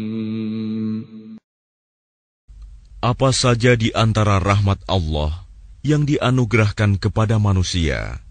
Apa 3.05 3.37
saja 3.37 3.77
di 3.77 3.93
antara 3.93 4.41
rahmat 4.41 4.81
Allah 4.89 5.45
yang 5.85 6.09
dianugerahkan 6.09 6.97
kepada 6.97 7.37
manusia, 7.37 8.25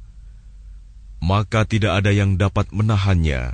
maka 1.21 1.61
tidak 1.61 2.01
ada 2.01 2.09
yang 2.09 2.41
dapat 2.41 2.73
menahannya, 2.73 3.53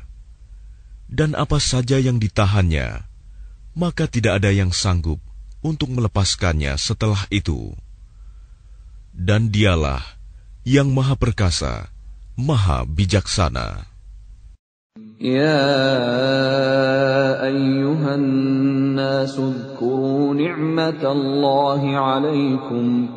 dan 1.12 1.36
apa 1.36 1.60
saja 1.60 2.00
yang 2.00 2.24
ditahannya, 2.24 3.04
maka 3.76 4.08
tidak 4.08 4.40
ada 4.40 4.56
yang 4.56 4.72
sanggup 4.72 5.20
untuk 5.60 5.92
melepaskannya 5.92 6.80
setelah 6.80 7.28
itu. 7.28 7.76
Dan 9.14 9.52
dialah 9.52 10.00
yang 10.64 10.94
maha 10.94 11.18
perkasa, 11.20 11.92
maha 12.38 12.86
bijaksana. 12.88 13.90
يا 15.20 15.68
أيها 17.44 18.16
الناس 18.16 19.40
اذكروا 19.40 20.34
نعمة 20.34 21.12
الله 21.12 21.98
عليكم 21.98 23.08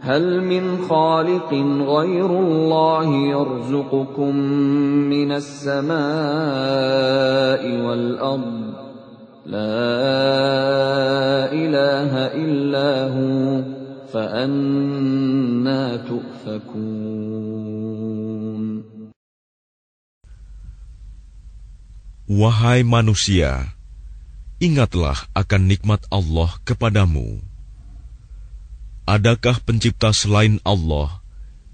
هل 0.00 0.44
من 0.44 0.78
خالق 0.88 1.52
غير 1.88 2.26
الله 2.26 3.14
يرزقكم 3.14 4.36
من 5.12 5.32
السماء 5.32 5.92
والأرض 7.84 8.62
لا 9.46 9.92
إله 11.52 12.12
إلا 12.16 12.90
هو 13.12 13.62
فأنا 14.12 14.95
تؤفكون 16.36 17.92
Wahai 22.32 22.80
manusia, 22.80 23.76
ingatlah 24.56 25.28
akan 25.36 25.68
nikmat 25.68 26.00
Allah 26.08 26.48
kepadamu. 26.64 27.44
Adakah 29.04 29.60
pencipta 29.60 30.16
selain 30.16 30.56
Allah 30.64 31.20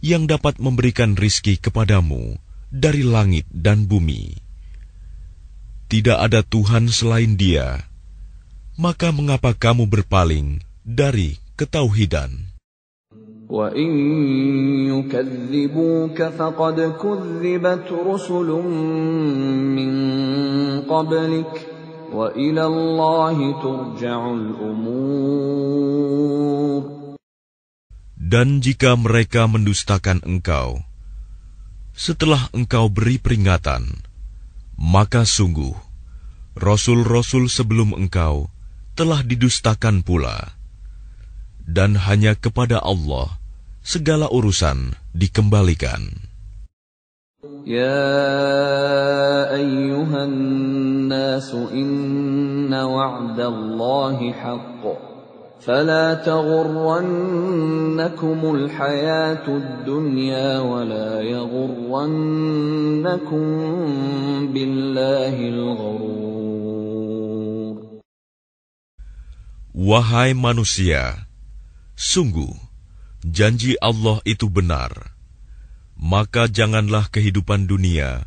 yang 0.03 0.27
dapat 0.27 0.59
memberikan 0.59 1.15
rizki 1.15 1.63
kepadamu 1.63 2.43
dari 2.75 3.07
langit 3.07 3.47
dan 3.55 3.87
bumi? 3.87 4.35
Tidak 5.87 6.19
ada 6.19 6.43
Tuhan 6.43 6.91
selain 6.91 7.39
Dia, 7.39 7.87
maka 8.75 9.15
mengapa 9.15 9.55
kamu 9.55 9.87
berpaling 9.87 10.59
dari 10.83 11.39
ketauhidan? 11.55 12.52
وَإِن 13.49 13.91
يُكَذِّبُوكَ 14.93 16.19
فَقَدْ 16.23 16.79
كُذِّبَتْ 17.01 17.89
رُسُلٌ 17.89 18.49
مِّن 19.73 19.93
قَبْلِكَ 20.85 21.55
وَإِلَى 22.13 22.65
اللَّهِ 22.67 23.39
تُرْجَعُ 23.65 24.21
الْأُمُورُ 24.37 25.89
Dan 28.29 28.61
jika 28.61 28.93
mereka 29.01 29.49
mendustakan 29.49 30.21
engkau, 30.29 30.85
setelah 31.97 32.53
engkau 32.53 32.93
beri 32.93 33.17
peringatan, 33.17 33.89
maka 34.77 35.25
sungguh, 35.25 35.73
Rasul-Rasul 36.53 37.49
sebelum 37.49 37.97
engkau 37.97 38.53
telah 38.93 39.25
didustakan 39.25 40.05
pula. 40.05 40.59
Dan 41.69 42.01
hanya 42.09 42.33
kepada 42.33 42.81
Allah 42.81 43.37
segala 43.85 44.33
urusan 44.33 44.97
dikembalikan. 45.13 46.29
يا 47.69 49.55
أيها 49.55 50.25
الناس 50.25 51.55
إن 51.55 52.75
وعد 52.75 53.41
الله 53.41 54.33
حق 54.33 54.83
فلا 55.61 56.15
تغرنكم 56.15 57.19
الحياة 58.55 59.47
الدنيا 59.49 60.59
ولا 60.59 61.23
يغرنكم 61.23 62.07
بالله 64.53 65.49
الغرور 65.49 66.19
Wahai 69.79 70.35
manusia, 70.35 71.23
Sungguh, 71.94 72.54
janji 73.22 73.78
Allah 73.78 74.20
itu 74.26 74.50
benar. 74.50 75.14
Maka 75.94 76.50
janganlah 76.50 77.08
kehidupan 77.14 77.70
dunia 77.70 78.26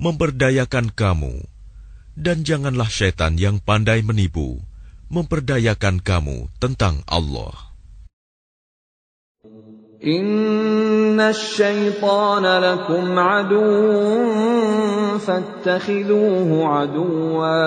memperdayakan 0.00 0.88
kamu, 0.96 1.44
dan 2.16 2.40
janganlah 2.40 2.88
setan 2.88 3.36
yang 3.36 3.60
pandai 3.60 4.00
menipu 4.00 4.56
memperdayakan 5.12 6.00
kamu 6.00 6.48
tentang 6.56 7.04
Allah. 7.04 7.52
Inna 10.00 11.36
syaitana 11.36 12.56
lakum 12.56 13.12
aduun, 13.12 14.24
fattakhidhuhu 15.20 16.64
aduwa. 16.64 17.60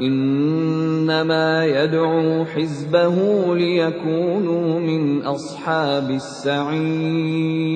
إنما 0.00 1.64
يدعو 1.66 2.44
حزبه 2.44 3.16
ليكونوا 3.56 4.80
من 4.80 5.22
أصحاب 5.22 6.10
السعير 6.10 7.72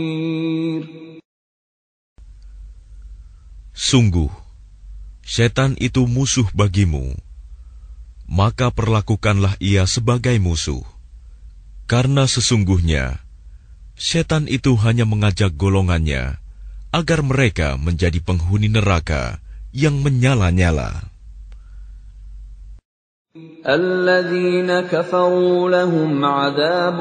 Sungguh, 3.76 4.32
setan 5.20 5.76
itu 5.76 6.08
musuh 6.10 6.48
bagimu, 6.56 7.12
maka 8.26 8.72
perlakukanlah 8.74 9.54
ia 9.62 9.86
sebagai 9.86 10.34
musuh. 10.42 10.82
Karena 11.86 12.26
sesungguhnya, 12.26 13.20
setan 13.94 14.50
itu 14.50 14.74
hanya 14.80 15.06
mengajak 15.06 15.54
golongannya 15.54 16.40
agar 16.90 17.20
mereka 17.22 17.78
menjadi 17.78 18.18
penghuni 18.24 18.66
neraka 18.72 19.38
yang 19.70 20.00
menyala-nyala. 20.02 21.09
الذين 23.67 24.79
كفروا 24.91 25.69
لهم 25.69 26.25
عذاب 26.25 26.97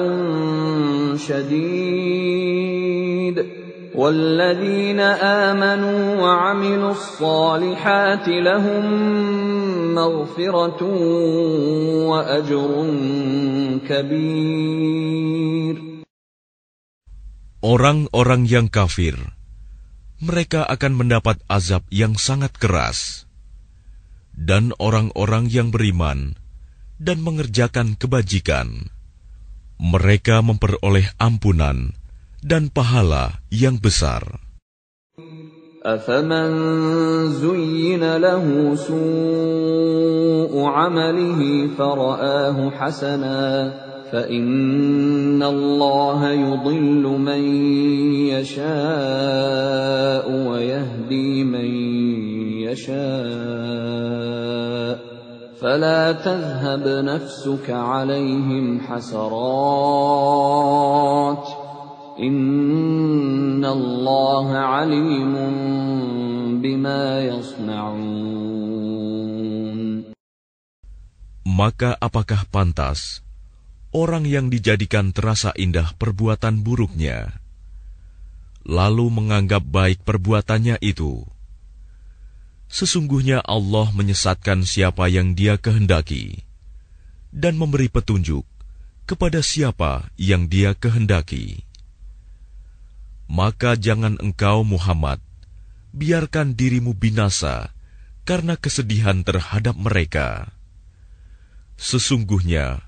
شديد 1.19 2.67
والذين 3.94 5.00
آمنوا 5.50 6.23
وعملوا 6.23 6.91
الصالحات 6.91 8.29
لهم 8.29 8.85
مغفرة 9.94 10.82
وأجر 12.06 12.71
كبير 13.88 15.91
Orang-orang 17.61 18.49
yang 18.49 18.73
kafir, 18.73 19.21
mereka 20.17 20.65
akan 20.65 20.97
mendapat 20.97 21.44
azab 21.44 21.85
yang 21.93 22.17
sangat 22.17 22.56
keras. 22.56 23.29
Dan 24.40 24.76
orang-orang 24.78 25.48
yang 25.48 25.72
beriman 25.72 26.36
dan 27.00 27.24
mengerjakan 27.24 27.96
kebajikan, 27.96 28.92
mereka 29.80 30.44
memperoleh 30.44 31.08
ampunan 31.20 31.96
dan 32.44 32.68
pahala 32.68 33.40
yang 33.52 33.80
besar. 33.80 34.44
أفمن 35.86 36.50
زين 37.30 38.18
له 38.18 38.76
سوء 38.76 40.50
عمله 40.50 41.68
فرآه 41.78 42.70
حسنا 42.70 43.74
فإن 44.12 45.44
الله 45.44 46.30
يضل 46.32 47.04
من 47.22 47.44
يشاء 48.34 48.66
ويهدي 50.48 51.44
من 51.44 51.66
يشاء 52.70 52.96
فلا 55.62 56.12
تذهب 56.12 56.86
نفسك 57.06 57.70
عليهم 57.70 58.80
حسرات 58.86 60.06
إن 62.20 63.66
الله 63.66 64.48
عليم 64.52 65.34
بما 66.62 67.04
يصنعون 67.24 68.56
Maka 71.56 71.96
apakah 72.04 72.44
pantas 72.52 73.24
orang 73.96 74.28
yang 74.28 74.52
dijadikan 74.52 75.16
terasa 75.16 75.56
indah 75.56 75.96
perbuatan 75.96 76.60
buruknya, 76.60 77.40
lalu 78.68 79.08
menganggap 79.08 79.64
baik 79.64 80.04
perbuatannya 80.04 80.76
itu? 80.84 81.24
Sesungguhnya 82.71 83.43
Allah 83.43 83.91
menyesatkan 83.91 84.63
siapa 84.63 85.11
yang 85.11 85.35
Dia 85.35 85.59
kehendaki 85.59 86.47
dan 87.35 87.59
memberi 87.59 87.91
petunjuk 87.91 88.47
kepada 89.11 89.43
siapa 89.43 90.07
yang 90.15 90.47
Dia 90.47 90.79
kehendaki. 90.79 91.67
Maka 93.27 93.75
jangan 93.75 94.19
engkau 94.23 94.63
Muhammad 94.63 95.19
biarkan 95.91 96.55
dirimu 96.55 96.95
binasa 96.95 97.75
karena 98.23 98.55
kesedihan 98.55 99.27
terhadap 99.27 99.75
mereka. 99.75 100.55
Sesungguhnya 101.75 102.87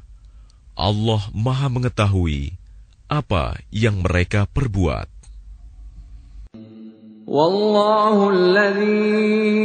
Allah 0.79 1.23
Maha 1.35 1.69
Mengetahui 1.69 2.55
apa 3.13 3.61
yang 3.69 4.01
mereka 4.01 4.49
perbuat. 4.49 5.12
والله 7.27 8.31
الذي 8.31 9.63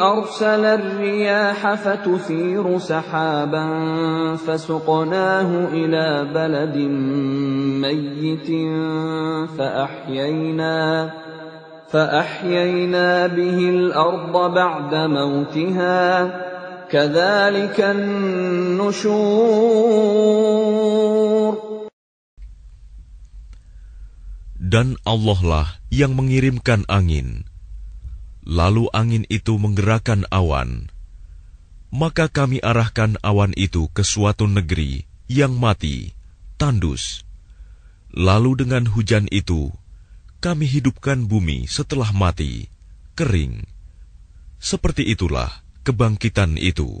أرسل 0.00 0.64
الرياح 0.64 1.74
فتثير 1.74 2.78
سحابا 2.78 3.66
فسقناه 4.36 5.68
إلى 5.72 6.28
بلد 6.34 6.76
ميت 7.82 8.48
فأحيينا 9.58 11.10
فأحيينا 11.88 13.26
به 13.26 13.58
الأرض 13.58 14.54
بعد 14.54 14.94
موتها 14.94 16.30
كذلك 16.90 17.80
النشور 17.80 19.28
Dan 24.68 25.00
Allah 25.08 25.40
lah 25.40 25.68
yang 25.88 26.12
mengirimkan 26.12 26.84
angin. 26.92 27.48
Lalu 28.44 28.92
angin 28.92 29.24
itu 29.32 29.56
menggerakkan 29.56 30.28
awan. 30.28 30.92
Maka 31.88 32.28
kami 32.28 32.60
arahkan 32.60 33.16
awan 33.24 33.56
itu 33.56 33.88
ke 33.96 34.04
suatu 34.04 34.44
negeri 34.44 35.08
yang 35.24 35.56
mati, 35.56 36.12
tandus. 36.60 37.24
Lalu 38.12 38.60
dengan 38.60 38.84
hujan 38.92 39.24
itu, 39.32 39.72
kami 40.44 40.68
hidupkan 40.68 41.24
bumi 41.24 41.64
setelah 41.64 42.12
mati, 42.12 42.68
kering. 43.16 43.64
Seperti 44.60 45.08
itulah 45.08 45.48
kebangkitan 45.80 46.60
itu. 46.60 47.00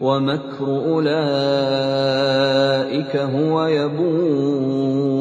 ومكر 0.00 0.66
أولئك 0.90 1.16
هو 3.16 3.66
يبور 3.66 5.14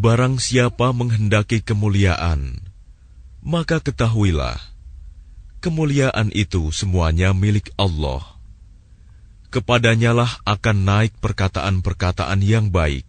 Barang 0.00 0.40
siapa 0.40 0.96
menghendaki 0.96 1.60
kemuliaan, 1.60 2.64
maka 3.44 3.84
ketahuilah, 3.84 4.56
kemuliaan 5.60 6.32
itu 6.32 6.72
semuanya 6.72 7.36
milik 7.36 7.68
Allah. 7.76 8.24
Kepadanyalah 9.52 10.40
akan 10.48 10.88
naik 10.88 11.12
perkataan-perkataan 11.20 12.40
yang 12.40 12.72
baik, 12.72 13.04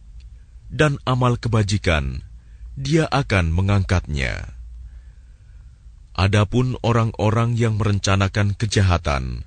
dan 0.68 1.00
amal 1.08 1.40
kebajikan, 1.40 2.28
dia 2.75 3.08
akan 3.08 3.56
mengangkatnya. 3.56 4.55
Adapun 6.17 6.81
orang-orang 6.81 7.61
yang 7.61 7.76
merencanakan 7.76 8.57
kejahatan, 8.57 9.45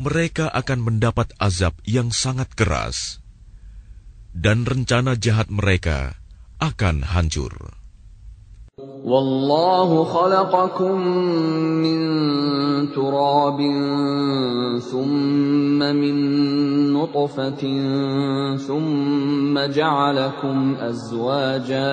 mereka 0.00 0.48
akan 0.48 0.80
mendapat 0.80 1.28
azab 1.36 1.76
yang 1.84 2.08
sangat 2.08 2.56
keras, 2.56 3.20
dan 4.32 4.64
rencana 4.64 5.12
jahat 5.20 5.52
mereka 5.52 6.16
akan 6.56 7.04
hancur. 7.04 7.76
Wallahu 8.80 10.08
khalaqakum 10.08 10.96
min 11.84 12.00
turabin 12.96 14.80
thumma 14.80 15.92
min 15.92 16.16
nutfatin 16.96 18.56
thumma 18.56 19.68
ja'alakum 19.68 20.80
azwaja 20.80 21.92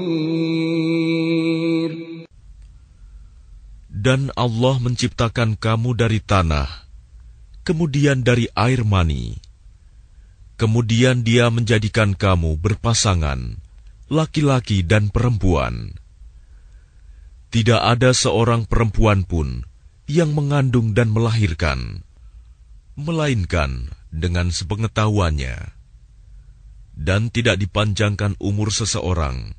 Dan 4.01 4.33
Allah 4.33 4.81
menciptakan 4.81 5.61
kamu 5.61 5.93
dari 5.93 6.17
tanah, 6.17 6.65
kemudian 7.61 8.25
dari 8.25 8.49
air 8.57 8.81
mani. 8.81 9.37
Kemudian 10.57 11.21
Dia 11.21 11.53
menjadikan 11.53 12.17
kamu 12.17 12.57
berpasangan, 12.57 13.61
laki-laki 14.09 14.81
dan 14.81 15.13
perempuan. 15.13 15.93
Tidak 17.53 17.77
ada 17.77 18.09
seorang 18.09 18.65
perempuan 18.65 19.21
pun 19.21 19.69
yang 20.09 20.33
mengandung 20.33 20.97
dan 20.97 21.13
melahirkan, 21.13 22.01
melainkan 22.97 23.93
dengan 24.09 24.49
sepengetahuannya, 24.49 25.77
dan 26.97 27.29
tidak 27.29 27.61
dipanjangkan 27.61 28.33
umur 28.41 28.73
seseorang, 28.73 29.53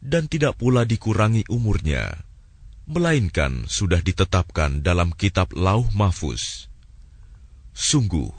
dan 0.00 0.24
tidak 0.24 0.56
pula 0.56 0.88
dikurangi 0.88 1.44
umurnya 1.52 2.27
melainkan 2.87 3.63
sudah 3.71 4.03
ditetapkan 4.03 4.83
dalam 4.83 5.15
kitab 5.15 5.55
Lauh 5.55 5.87
Mahfuz. 5.95 6.67
Sungguh, 7.71 8.35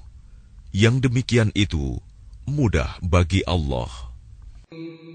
yang 0.71 1.01
demikian 1.01 1.49
itu 1.57 1.97
mudah 2.45 3.01
bagi 3.01 3.41
Allah. 3.49 3.89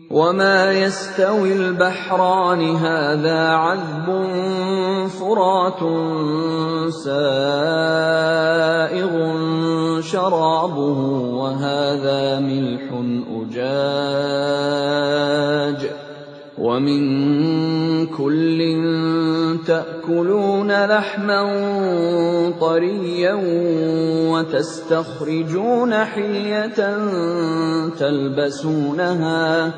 وما 0.09 0.73
يستوي 0.73 1.53
البحران 1.53 2.75
هذا 2.75 3.49
عذب 3.49 4.07
فرات 5.07 5.79
سائغ 6.89 9.13
شرابه 10.01 10.99
وهذا 11.29 12.39
ملح 12.39 12.93
أجاج 13.29 13.69
ومن 16.57 16.99
كل 16.99 17.22
تأكلون 19.67 20.85
لحما 20.85 21.41
طريا 22.59 23.33
وتستخرجون 24.31 25.93
حلية 25.93 26.79
تلبسونها 27.99 29.73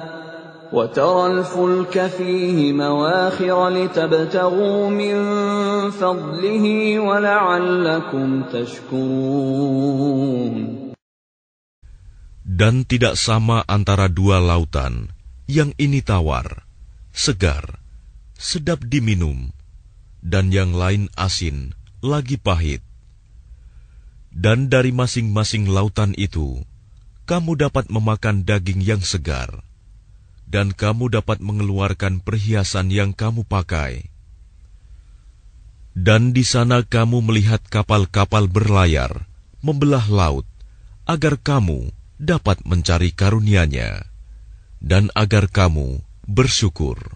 وترى 0.74 1.28
الفلك 1.28 2.08
فيه 2.08 2.74
مواخر 2.74 3.70
لتبتغوا 3.70 4.90
من 4.90 5.16
فضله 5.92 7.00
ولعلكم 7.00 8.44
تشكرون 8.54 10.02
Dan 12.62 12.86
tidak 12.86 13.16
sama 13.18 13.64
antara 13.66 14.06
dua 14.06 14.38
lautan, 14.38 15.10
yang 15.50 15.74
ini 15.82 16.04
tawar, 16.04 16.68
segar, 17.10 17.80
sedap 18.38 18.86
diminum, 18.86 19.50
dan 20.23 20.53
yang 20.53 20.77
lain 20.77 21.09
asin, 21.17 21.75
lagi 22.05 22.37
pahit. 22.37 22.85
Dan 24.33 24.69
dari 24.69 24.93
masing-masing 24.93 25.69
lautan 25.69 26.13
itu, 26.21 26.61
kamu 27.25 27.57
dapat 27.57 27.89
memakan 27.89 28.45
daging 28.45 28.85
yang 28.85 29.01
segar 29.01 29.67
dan 30.47 30.71
kamu 30.71 31.11
dapat 31.11 31.43
mengeluarkan 31.43 32.23
perhiasan 32.23 32.95
yang 32.95 33.11
kamu 33.11 33.43
pakai. 33.45 34.09
Dan 35.97 36.31
di 36.31 36.47
sana 36.47 36.87
kamu 36.87 37.25
melihat 37.25 37.65
kapal-kapal 37.67 38.47
berlayar, 38.47 39.27
membelah 39.65 40.07
laut, 40.07 40.47
agar 41.09 41.41
kamu 41.41 41.91
dapat 42.21 42.63
mencari 42.63 43.11
karunia-Nya, 43.11 44.07
dan 44.79 45.09
agar 45.17 45.51
kamu 45.51 46.05
bersyukur. 46.29 47.16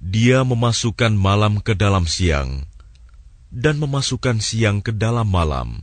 Dia 0.00 0.44
memasukkan 0.44 1.12
malam 1.16 1.64
ke 1.64 1.72
dalam 1.72 2.04
siang 2.04 2.68
dan 3.48 3.80
memasukkan 3.80 4.42
siang 4.44 4.84
ke 4.84 4.92
dalam 4.92 5.28
malam 5.28 5.80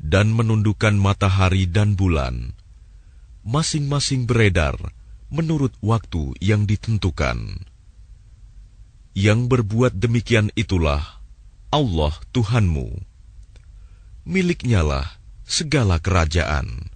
dan 0.00 0.32
menundukkan 0.32 0.96
matahari 0.96 1.68
dan 1.68 1.96
bulan 1.98 2.56
masing-masing 3.46 4.26
beredar 4.26 4.74
menurut 5.30 5.70
waktu 5.78 6.34
yang 6.42 6.66
ditentukan. 6.66 7.62
Yang 9.16 9.40
berbuat 9.48 9.96
demikian 9.96 10.52
itulah 10.58 11.22
Allah 11.70 12.14
Tuhanmu. 12.34 13.00
Miliknyalah 14.26 15.20
segala 15.46 16.02
kerajaan. 16.02 16.95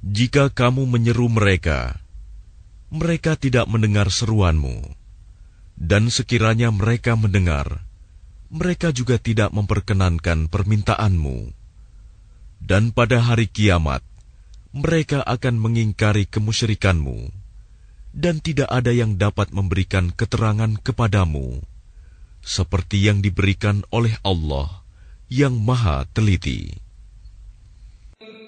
Jika 0.00 0.48
kamu 0.48 0.88
menyeru 0.88 1.28
mereka, 1.28 2.00
mereka 2.88 3.36
tidak 3.36 3.68
mendengar 3.68 4.08
seruanmu, 4.08 4.96
dan 5.76 6.08
sekiranya 6.08 6.72
mereka 6.72 7.12
mendengar, 7.12 7.84
mereka 8.48 8.88
juga 8.88 9.20
tidak 9.20 9.52
memperkenankan 9.52 10.48
permintaanmu, 10.48 11.52
dan 12.64 12.88
pada 12.88 13.20
hari 13.20 13.52
kiamat 13.52 14.00
mereka 14.72 15.20
akan 15.28 15.60
mengingkari 15.60 16.24
kemusyrikanmu, 16.24 17.28
dan 18.16 18.40
tidak 18.40 18.72
ada 18.72 18.96
yang 18.96 19.20
dapat 19.20 19.52
memberikan 19.52 20.08
keterangan 20.08 20.72
kepadamu 20.80 21.69
seperti 22.45 23.07
yang 23.09 23.19
diberikan 23.25 23.81
oleh 23.89 24.15
Allah 24.21 24.85
yang 25.27 25.57
Maha 25.57 26.05
Teliti. 26.13 26.85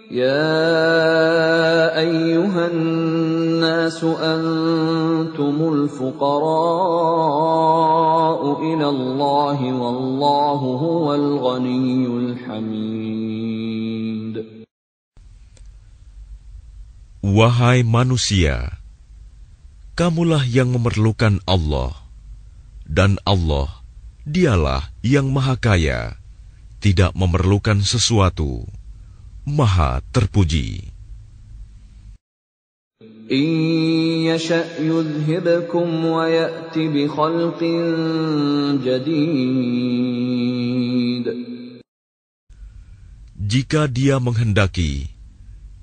يا 0.08 2.00
أيها 2.00 2.68
الناس 2.72 4.04
أنتم 4.04 5.56
الفقراء 5.74 6.40
إلى 8.64 8.88
الله 8.90 9.60
والله 9.74 10.60
هو 10.80 11.16
الغني 11.16 12.08
الحميد 12.08 13.28
Wahai 17.28 17.84
manusia, 17.84 18.80
kamulah 20.00 20.48
yang 20.48 20.72
memerlukan 20.72 21.44
Allah, 21.44 21.92
dan 22.88 23.20
Allah, 23.28 23.81
dialah 24.28 24.92
yang 25.06 25.32
maha 25.32 25.56
kaya, 25.56 26.20
tidak 26.84 27.16
memerlukan 27.16 27.82
sesuatu. 27.84 28.68
Maha 29.48 30.04
terpuji. 30.12 30.98
إن 33.28 33.44
يشأ 34.32 34.80
يذهبكم 34.80 35.88
ويأت 36.06 36.76
بخلق 36.78 37.62
جديد 38.88 40.38
Jika 43.48 43.88
dia 43.88 44.20
menghendaki, 44.20 45.08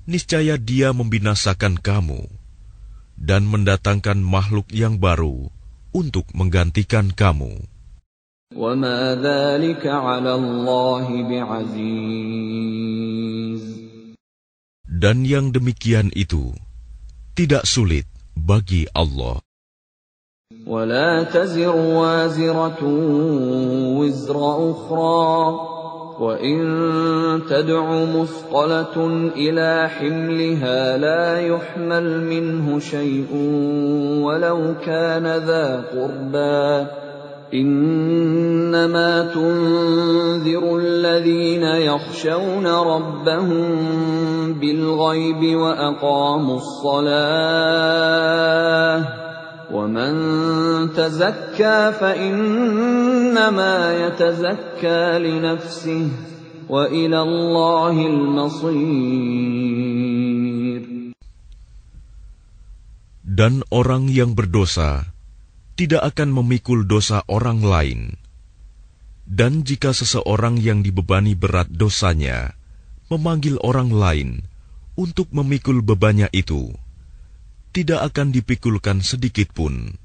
niscaya 0.05 0.53
dia 0.53 0.93
membinasakan 0.93 1.81
kamu 1.81 2.29
dan 3.17 3.41
mendatangkan 3.49 4.21
makhluk 4.21 4.69
yang 4.69 5.01
baru 5.01 5.49
untuk 5.89 6.29
menggantikan 6.37 7.09
kamu. 7.09 7.57
وما 8.56 9.14
ذلك 9.14 9.86
على 9.86 10.34
الله 10.34 11.06
بعزيز. 11.22 12.50
Dan 15.00 15.22
yang 15.22 15.54
demikian 15.54 16.10
itu 16.18 16.50
tidak 17.38 17.62
sulit 17.62 18.10
bagi 18.34 18.90
Allah. 18.90 19.38
ولا 20.66 21.22
تزر 21.30 21.76
وازرة 21.76 22.82
وزر 23.96 24.36
أخرى. 24.70 25.30
وإن 26.20 26.60
تدع 27.48 28.04
مثقلة 28.04 28.96
إلى 29.32 29.88
حملها 29.88 30.96
لا 30.98 31.40
يحمل 31.40 32.06
منه 32.24 32.78
شيء 32.78 33.30
ولو 34.20 34.74
كان 34.84 35.26
ذا 35.26 35.80
قربى. 35.96 37.09
إنما 37.50 39.34
تنذر 39.34 40.78
الذين 40.78 41.62
يخشون 41.62 42.66
ربهم 42.66 43.66
بالغيب 44.54 45.56
وأقاموا 45.56 46.56
الصلاة 46.56 47.90
ومن 49.74 50.12
تزكى 50.94 51.92
فإنما 52.00 53.74
يتزكى 54.06 55.18
لنفسه 55.18 56.06
وإلى 56.70 57.18
الله 57.22 58.06
المصير. 58.06 59.50
Dan 63.30 63.62
orang 63.74 64.10
yang 64.10 64.34
berdosa 64.38 65.10
tidak 65.80 66.12
akan 66.12 66.36
memikul 66.36 66.84
dosa 66.84 67.24
orang 67.24 67.64
lain. 67.64 68.20
Dan 69.24 69.64
jika 69.64 69.96
seseorang 69.96 70.60
yang 70.60 70.84
dibebani 70.84 71.32
berat 71.32 71.72
dosanya 71.72 72.52
memanggil 73.08 73.56
orang 73.64 73.88
lain 73.88 74.30
untuk 75.00 75.32
memikul 75.32 75.80
bebannya 75.80 76.28
itu, 76.36 76.76
tidak 77.72 78.12
akan 78.12 78.28
dipikulkan 78.28 79.00
sedikit 79.00 79.56
pun, 79.56 79.96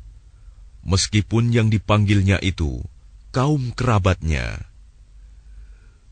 meskipun 0.87 1.51
yang 1.51 1.67
dipanggilnya 1.67 2.39
itu 2.39 2.79
kaum 3.35 3.75
kerabatnya. 3.75 4.71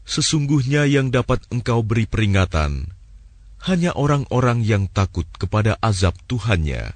Sesungguhnya 0.03 0.83
yang 0.91 1.07
dapat 1.07 1.39
engkau 1.55 1.79
beri 1.87 2.03
peringatan 2.03 2.91
hanya 3.63 3.95
orang-orang 3.95 4.59
yang 4.67 4.91
takut 4.91 5.23
kepada 5.39 5.79
azab 5.79 6.19
Tuhannya, 6.27 6.91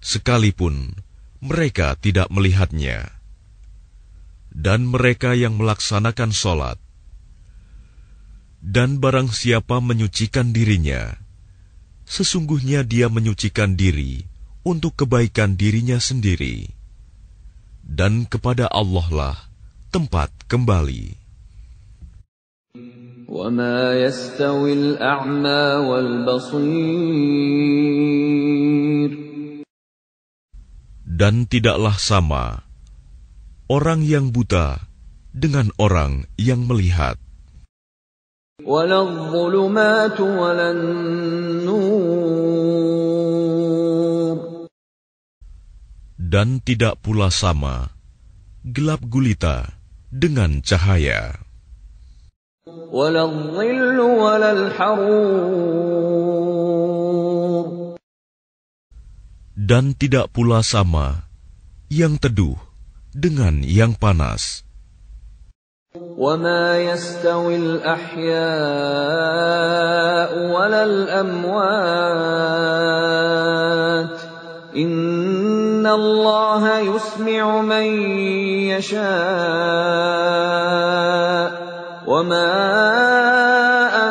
sekalipun 0.00 0.96
mereka 1.41 1.93
tidak 1.99 2.27
melihatnya 2.33 3.17
dan 4.57 4.89
mereka 4.89 5.37
yang 5.37 5.53
melaksanakan 5.53 6.33
sholat. 6.33 6.81
Dan 8.57 8.97
barang 8.97 9.29
siapa 9.29 9.77
menyucikan 9.77 10.49
dirinya, 10.49 11.13
sesungguhnya 12.09 12.81
dia 12.81 13.05
menyucikan 13.05 13.77
diri 13.77 14.25
untuk 14.65 15.05
kebaikan 15.05 15.53
dirinya 15.53 16.01
sendiri. 16.01 16.65
Dan 17.85 18.25
kepada 18.25 18.65
Allah 18.67 19.07
lah 19.13 19.37
tempat 19.93 20.33
kembali. 20.49 21.29
وما 23.27 24.07
يستوي 24.07 24.73
الأعمى 24.73 25.63
والبصير 25.91 27.90
dan 31.12 31.44
tidaklah 31.44 31.92
sama 32.00 32.64
orang 33.68 34.00
yang 34.00 34.32
buta 34.32 34.88
dengan 35.36 35.68
orang 35.76 36.24
yang 36.40 36.64
melihat. 36.64 37.20
Dan 46.16 46.48
tidak 46.64 46.94
pula 47.04 47.28
sama 47.28 47.92
gelap 48.64 49.04
gulita 49.04 49.76
dengan 50.08 50.64
cahaya. 50.64 51.36
Dan 59.61 59.97
tidak 59.97 60.29
pula 60.33 60.61
sama 60.61 61.25
yang 61.89 62.21
teduh 62.21 62.59
dengan 63.15 63.65
yang 63.65 63.97
panas. 63.97 64.67
وما 66.17 66.77
يستوي 66.77 67.55
الأحياء 67.55 68.37
ولا 70.53 70.83
الأموات 70.83 71.77
إن 74.75 75.87
الله 75.87 76.79
يسمع 76.79 77.61
من 77.61 77.87
يشاء 78.77 79.07
وما 82.07 82.53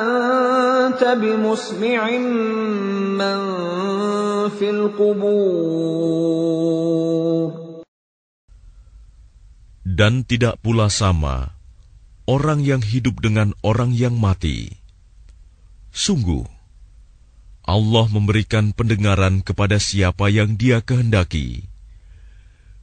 أنت 0.00 1.04
بمسمع 1.04 2.10
من 3.14 3.38
dan 9.81 10.21
tidak 10.29 10.61
pula 10.61 10.93
sama 10.93 11.57
orang 12.29 12.61
yang 12.61 12.85
hidup 12.85 13.17
dengan 13.25 13.57
orang 13.65 13.91
yang 13.97 14.21
mati. 14.21 14.69
Sungguh, 15.89 16.45
Allah 17.65 18.05
memberikan 18.13 18.71
pendengaran 18.71 19.41
kepada 19.41 19.81
siapa 19.81 20.29
yang 20.29 20.55
Dia 20.55 20.85
kehendaki, 20.85 21.65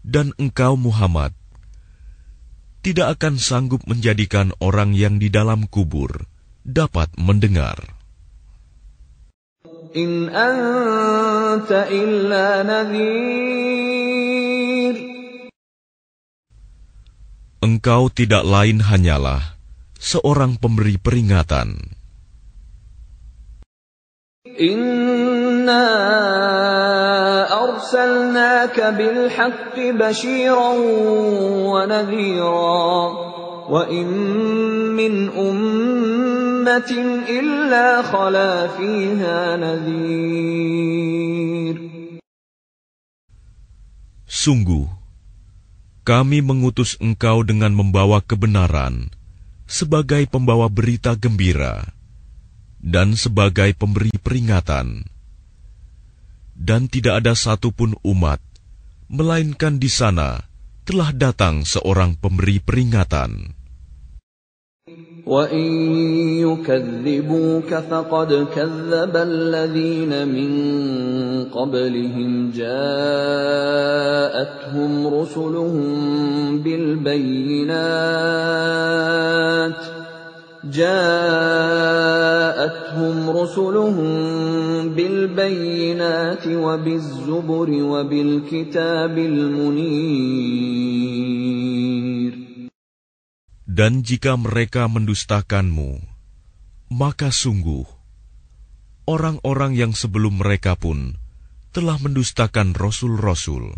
dan 0.03 0.35
engkau, 0.37 0.75
Muhammad, 0.75 1.35
tidak 2.83 3.19
akan 3.19 3.38
sanggup 3.38 3.83
menjadikan 3.87 4.55
orang 4.62 4.95
yang 4.95 5.19
di 5.19 5.31
dalam 5.31 5.67
kubur 5.67 6.27
dapat 6.62 7.11
mendengar 7.19 7.98
in 9.94 10.29
anta 10.33 11.88
illa 11.88 12.64
nadhir. 12.64 12.98
Engkau 17.64 18.09
tidak 18.12 18.44
lain 18.46 18.81
hanyalah 18.85 19.59
seorang 19.98 20.57
pemberi 20.59 20.96
peringatan. 21.01 21.96
Inna. 24.59 26.09
وإن 33.69 34.08
من 34.96 35.30
أمة 35.30 36.91
إلا 37.30 38.02
خلا 38.04 38.67
فيها 38.67 39.58
نذير 39.58 41.13
Sungguh, 44.34 44.89
kami 46.04 46.41
mengutus 46.43 47.00
engkau 47.00 47.46
dengan 47.48 47.72
membawa 47.72 48.19
kebenaran 48.19 49.08
sebagai 49.69 50.28
pembawa 50.28 50.67
berita 50.67 51.15
gembira 51.15 51.88
dan 52.84 53.15
sebagai 53.15 53.72
pemberi 53.72 54.12
peringatan. 54.19 55.08
Dan 56.54 56.91
tidak 56.91 57.24
ada 57.24 57.34
satupun 57.34 57.96
umat, 58.04 58.43
melainkan 59.08 59.80
di 59.80 59.88
sana 59.88 60.43
telah 60.84 61.15
datang 61.15 61.63
seorang 61.63 62.19
pemberi 62.19 62.60
peringatan. 62.60 63.56
وإن 65.29 65.67
يكذبوك 66.41 67.75
فقد 67.75 68.47
كذب 68.57 69.17
الذين 69.17 70.29
من 70.29 70.51
قبلهم 71.45 72.51
جاءتهم 72.51 73.87
رسلهم 75.07 76.59
بالبينات 76.59 77.69
جاءتهم 80.64 81.71
رسلهم 83.31 84.09
بالبينات 84.88 86.47
وبالزبر 86.47 87.71
وبالكتاب 87.83 89.19
المنير 89.19 90.88
Dan 93.67 94.04
jika 94.04 94.36
mereka 94.36 94.91
mendustakanmu, 94.91 96.04
maka 96.91 97.32
sungguh 97.32 97.88
orang-orang 99.10 99.74
yang 99.74 99.91
sebelum 99.96 100.39
mereka 100.43 100.76
pun 100.76 101.15
telah 101.74 101.98
mendustakan 101.98 102.76
rasul-rasul. 102.78 103.74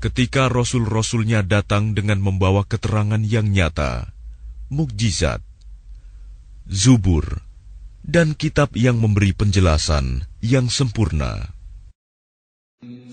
Ketika 0.00 0.48
rasul-rasulnya 0.48 1.44
datang 1.44 1.92
dengan 1.92 2.22
membawa 2.22 2.64
keterangan 2.64 3.20
yang 3.20 3.50
nyata, 3.50 4.14
mukjizat, 4.70 5.42
zubur, 6.70 7.42
dan 8.06 8.38
kitab 8.38 8.72
yang 8.78 9.02
memberi 9.02 9.34
penjelasan 9.34 10.24
yang 10.40 10.70
sempurna. 10.70 11.52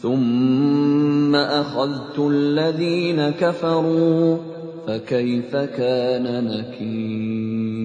ثم 0.04 1.32
أخذت 1.32 2.20
الذين 2.20 3.20
كفروا 3.40 4.57
فكيف 4.88 5.56
كان 5.56 6.26
نكير 6.48 7.84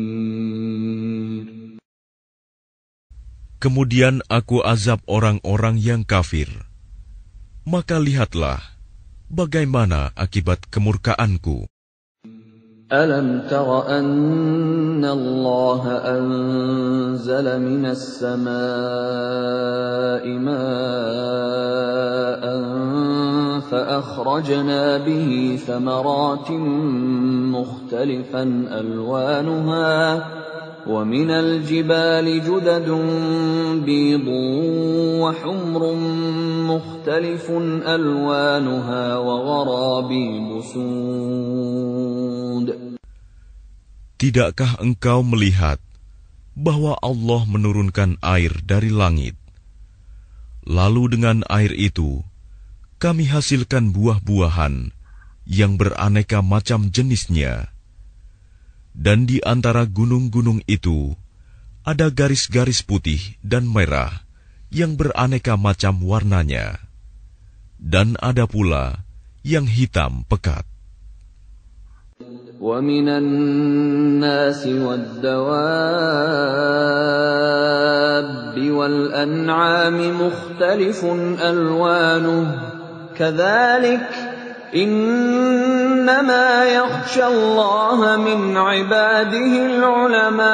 Kemudian 3.58 4.22
aku 4.30 4.62
azab 4.62 5.02
orang-orang 5.10 5.82
yang 5.82 6.06
kafir. 6.06 6.46
Maka 7.66 7.98
lihatlah 7.98 8.62
bagaimana 9.26 10.14
akibat 10.14 10.62
kemurkaanku. 10.70 11.66
ألم 12.88 13.52
تر 13.52 13.68
أن 13.98 15.04
الله 15.04 15.82
أنزل 16.16 17.60
من 17.60 17.84
السماء 17.84 18.48
ماء 20.40 21.68
فأخرجنا 23.60 24.98
به 24.98 25.58
ثمرات 25.66 26.50
مختلفا 27.52 28.42
ألوانها 28.80 30.26
ومن 30.88 31.30
الجبال 31.30 32.26
جدد 32.40 32.88
بيض 33.84 34.28
وحمر 35.20 35.82
مختلف 36.70 37.50
ألوانها 37.86 39.04
وغرابيب 39.18 40.48
سود 40.72 42.08
Tidakkah 44.18 44.82
engkau 44.82 45.22
melihat 45.22 45.78
bahwa 46.58 46.98
Allah 46.98 47.46
menurunkan 47.46 48.18
air 48.18 48.50
dari 48.66 48.90
langit? 48.90 49.38
Lalu 50.66 51.14
dengan 51.14 51.46
air 51.46 51.70
itu, 51.70 52.26
kami 53.02 53.30
hasilkan 53.30 53.94
buah-buahan 53.94 54.90
yang 55.48 55.80
beraneka 55.80 56.42
macam 56.44 56.90
jenisnya. 56.92 57.72
Dan 58.92 59.30
di 59.30 59.38
antara 59.46 59.86
gunung-gunung 59.86 60.60
itu, 60.66 61.14
ada 61.86 62.10
garis-garis 62.10 62.82
putih 62.82 63.38
dan 63.40 63.64
merah 63.64 64.26
yang 64.68 64.98
beraneka 64.98 65.54
macam 65.56 66.02
warnanya. 66.04 66.82
Dan 67.78 68.18
ada 68.18 68.50
pula 68.50 69.06
yang 69.46 69.64
hitam 69.64 70.26
pekat. 70.26 70.66
ومن 72.58 73.06
الناس 73.08 74.66
والدواب 74.66 75.38
والأنعام 78.58 79.98
مختلف 80.22 81.04
ألوانه 81.38 82.71
كذلك 83.18 84.08
إنما 84.74 86.48
يخشى 86.64 87.26
الله 87.26 88.16
من 88.16 88.56
عباده 88.56 89.52
العلماء 89.66 90.48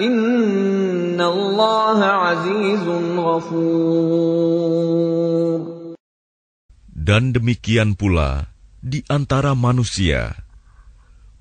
إن 0.00 1.20
الله 1.20 1.98
عزيز 2.04 2.86
غفور 3.16 4.56
Dan 7.06 7.30
demikian 7.30 7.94
pula 7.94 8.50
di 8.82 9.06
antara 9.06 9.54
manusia, 9.54 10.42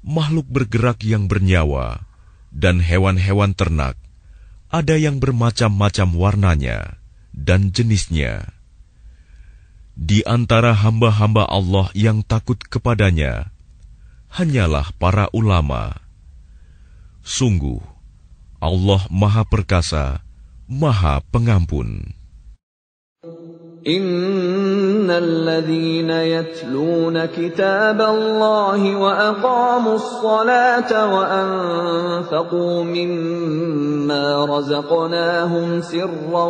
makhluk 0.05 0.45
bergerak 0.45 1.01
yang 1.01 1.25
bernyawa, 1.25 2.05
dan 2.53 2.77
hewan-hewan 2.77 3.57
ternak, 3.57 3.97
ada 4.69 4.93
yang 4.93 5.17
bermacam-macam 5.17 6.13
warnanya 6.13 6.98
dan 7.40 7.72
jenisnya. 7.72 8.52
Di 9.96 10.20
antara 10.28 10.76
hamba-hamba 10.76 11.48
Allah 11.48 11.88
yang 11.96 12.20
takut 12.24 12.60
kepadanya, 12.60 13.52
hanyalah 14.32 14.92
para 15.00 15.28
ulama. 15.32 16.04
Sungguh, 17.20 17.80
Allah 18.60 19.04
Maha 19.08 19.44
Perkasa, 19.44 20.24
Maha 20.68 21.20
Pengampun. 21.32 22.16
إن 25.09 25.09
الذين 25.09 26.09
يتلون 26.09 27.25
كتاب 27.25 28.01
الله 28.01 28.95
وأقاموا 28.95 29.95
الصلاة 29.95 30.91
وأنفقوا 31.15 32.83
مما 32.83 34.45
رزقناهم 34.45 35.81
سرا 35.81 36.47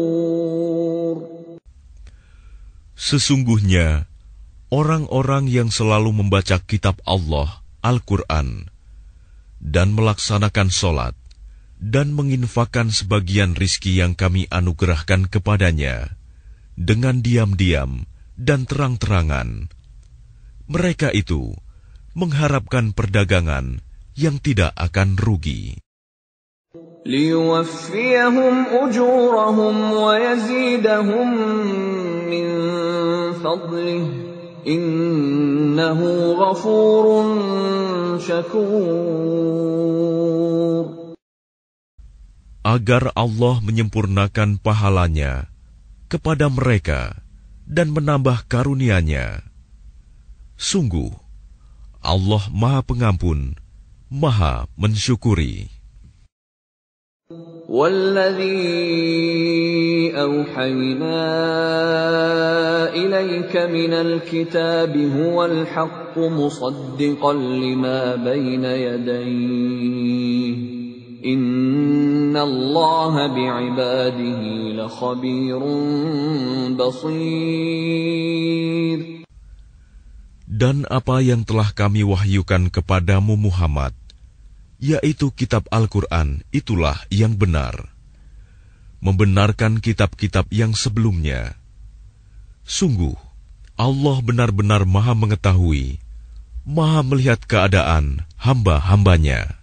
Sesungguhnya, 3.03 4.07
orang-orang 4.71 5.51
yang 5.51 5.75
selalu 5.75 6.23
membaca 6.23 6.63
kitab 6.63 7.03
Allah, 7.03 7.61
Al-Quran, 7.83 8.71
dan 9.62 9.94
melaksanakan 9.94 10.70
solat 10.70 11.14
dan 11.78 12.14
menginfakkan 12.14 12.90
sebagian 12.90 13.54
rizki 13.54 14.02
yang 14.02 14.18
kami 14.18 14.50
anugerahkan 14.50 15.30
kepadanya 15.30 16.18
dengan 16.78 17.22
diam-diam 17.22 18.06
dan 18.38 18.66
terang-terangan. 18.70 19.70
Mereka 20.70 21.14
itu 21.14 21.54
mengharapkan 22.18 22.94
perdagangan 22.94 23.82
yang 24.18 24.42
tidak 24.42 24.74
akan 24.78 25.18
rugi. 25.18 25.78
min 32.28 32.50
Innahu 34.68 36.36
ghafurun 36.36 37.30
syakur. 38.20 38.68
Agar 42.68 43.16
Allah 43.16 43.64
menyempurnakan 43.64 44.60
pahalanya 44.60 45.48
kepada 46.12 46.52
mereka 46.52 47.24
dan 47.64 47.96
menambah 47.96 48.44
karunia-Nya. 48.52 49.48
Sungguh, 50.60 51.16
Allah 52.04 52.44
Maha 52.52 52.84
Pengampun, 52.84 53.56
Maha 54.12 54.68
Mensyukuri. 54.76 55.77
والذي 57.68 58.56
أوحينا 60.16 61.20
إليك 62.96 63.54
من 63.58 63.94
الكتاب 63.94 64.96
هو 64.96 65.46
الحق 65.46 66.16
مصدقا 66.16 67.34
لما 67.34 68.16
بين 68.16 68.64
يديه. 68.64 70.56
إن 71.28 72.38
الله 72.38 73.14
بعباده 73.36 74.42
لخبير 74.72 75.60
بصير. 76.72 78.08
Dan 80.48 80.88
apa 80.88 81.20
yang 81.20 81.44
telah 81.44 81.76
kami 81.76 82.08
wahyukan 82.08 82.72
kepadamu 82.72 83.36
Muhammad, 83.36 83.92
yaitu 84.83 85.31
kitab 85.31 85.71
Al-Quran, 85.71 86.43
itulah 86.51 86.99
yang 87.07 87.39
benar. 87.39 87.95
Membenarkan 88.99 89.79
kitab-kitab 89.79 90.51
yang 90.51 90.75
sebelumnya. 90.75 91.55
Sungguh, 92.67 93.15
Allah 93.79 94.17
benar-benar 94.23 94.87
maha 94.87 95.15
mengetahui, 95.15 96.03
maha 96.67 97.03
melihat 97.07 97.43
keadaan 97.47 98.27
hamba-hambanya. 98.39 99.63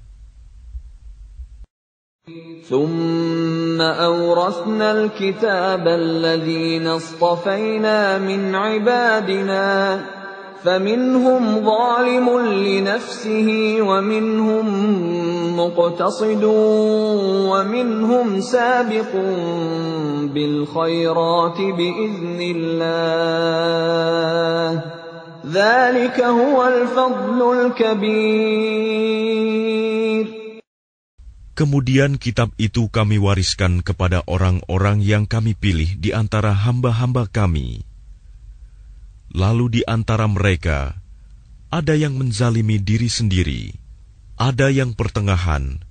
ثم 2.69 3.81
أورثنا 3.81 4.91
الكتاب 4.91 5.87
الذين 5.87 6.85
اصطفينا 6.87 8.17
من 8.21 8.55
عبادنا 8.55 9.65
فمنهم 10.63 11.63
ظالم 11.63 12.27
لنفسه 12.67 13.77
ومنهم 13.79 14.65
مقتصد 15.55 16.43
ومنهم 17.51 18.41
سابق 18.41 19.11
بالخيرات 20.33 21.57
بإذن 21.57 22.39
الله 22.55 23.49
ذلك 25.47 26.17
هو 26.19 26.67
الفضل 26.67 27.39
الكبير 27.55 29.09
Kemudian 31.59 32.15
kitab 32.15 32.55
itu 32.55 32.87
kami 32.87 33.19
wariskan 33.19 33.83
kepada 33.83 34.23
orang-orang 34.31 35.03
yang 35.03 35.27
kami 35.27 35.59
pilih 35.59 35.99
di 35.99 36.15
antara 36.15 36.55
hamba-hamba 36.55 37.27
kami. 37.27 37.83
Lalu 39.34 39.80
di 39.80 39.82
antara 39.82 40.30
mereka 40.30 40.94
ada 41.74 41.98
yang 41.98 42.14
menzalimi 42.14 42.78
diri 42.78 43.10
sendiri, 43.10 43.74
ada 44.38 44.70
yang 44.70 44.94
pertengahan, 44.94 45.82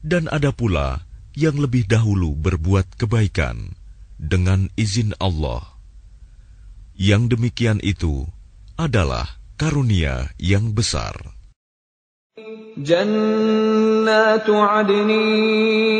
dan 0.00 0.32
ada 0.32 0.48
pula 0.48 1.04
yang 1.36 1.60
lebih 1.60 1.84
dahulu 1.84 2.32
berbuat 2.32 2.96
kebaikan 2.96 3.76
dengan 4.16 4.72
izin 4.80 5.12
Allah. 5.20 5.76
Yang 6.96 7.36
demikian 7.36 7.84
itu 7.84 8.24
adalah 8.80 9.36
karunia 9.60 10.32
yang 10.40 10.72
besar. 10.72 11.35
جنات 12.77 14.47
عدن 14.49 15.09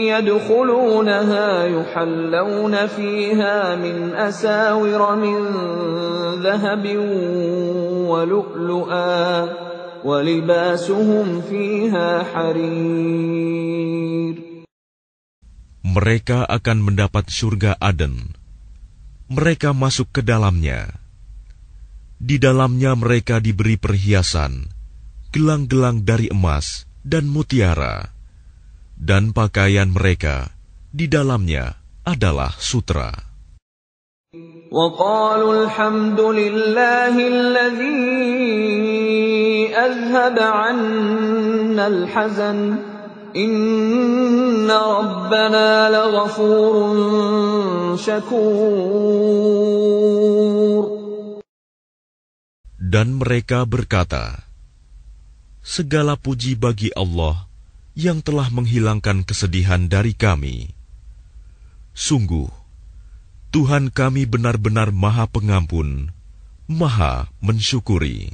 يدخلونها 0.08 1.66
يحلون 1.66 2.88
فيها 2.88 3.76
من 3.76 4.16
أساور 4.16 5.16
من 5.16 5.38
ذهب 6.40 6.86
ولؤلؤا 8.08 9.50
ولباسهم 10.04 11.42
فيها 11.42 12.24
حرير 12.24 13.72
Mereka 15.92 16.48
akan 16.48 16.88
mendapat 16.88 17.28
surga 17.28 17.76
Aden. 17.76 18.32
Mereka 19.28 19.76
masuk 19.76 20.08
ke 20.16 20.24
dalamnya. 20.24 20.88
Di 22.16 22.40
dalamnya 22.40 22.96
mereka 22.96 23.44
diberi 23.44 23.76
perhiasan, 23.76 24.72
gelang-gelang 25.36 26.04
dari 26.04 26.28
emas 26.28 26.90
dan 27.02 27.28
mutiara, 27.32 28.12
dan 29.00 29.32
pakaian 29.32 29.90
mereka 29.90 30.54
di 30.92 31.08
dalamnya 31.08 31.80
adalah 32.04 32.52
sutra. 32.60 33.32
وقالوا 34.72 35.68
الحمد 35.68 36.20
لله 36.20 37.16
الذي 37.28 38.08
أذهب 39.76 40.40
عنا 40.40 41.88
الحزن 41.88 42.60
إن 43.36 44.72
ربنا 44.72 45.90
لغفور 45.92 46.74
شكور 48.00 49.42
Dan 52.92 53.24
mereka 53.24 53.64
berkata, 53.64 54.45
segala 55.67 56.15
puji 56.15 56.55
bagi 56.55 56.95
Allah 56.95 57.51
yang 57.99 58.23
telah 58.23 58.47
menghilangkan 58.55 59.27
kesedihan 59.27 59.91
dari 59.91 60.15
kami. 60.15 60.71
Sungguh, 61.91 62.47
Tuhan 63.51 63.91
kami 63.91 64.31
benar-benar 64.31 64.95
Maha 64.95 65.27
Pengampun, 65.27 66.15
Maha 66.71 67.27
Mensyukuri. 67.43 68.31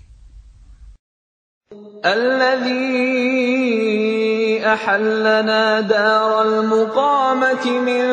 أحلنا 4.73 5.81
دار 5.81 6.41
المقامة 6.41 7.65
من 7.81 8.03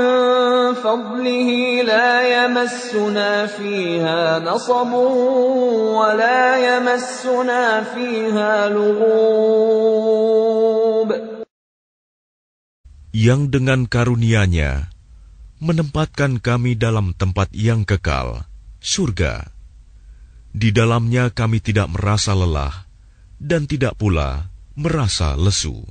فضله 0.75 1.51
لا 1.85 2.13
يمسنا 2.25 3.47
فيها 3.47 4.39
نصب 4.39 4.93
ولا 6.01 6.45
يمسنا 6.57 7.83
فيها 7.95 8.69
لغوب 8.69 10.15
Yang 13.15 13.43
dengan 13.55 13.87
karunia-Nya 13.87 14.91
menempatkan 15.63 16.43
kami 16.43 16.75
dalam 16.75 17.15
tempat 17.15 17.47
yang 17.55 17.87
kekal, 17.87 18.43
surga. 18.83 19.55
Di 20.51 20.75
dalamnya 20.75 21.31
kami 21.31 21.63
tidak 21.63 21.95
merasa 21.95 22.35
lelah 22.35 22.91
dan 23.39 23.71
tidak 23.71 23.95
pula 23.97 24.51
merasa 24.75 25.39
lesu. 25.39 25.87